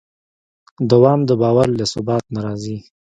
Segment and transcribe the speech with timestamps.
[0.91, 2.77] دوام د باور له ثبات نه راځي.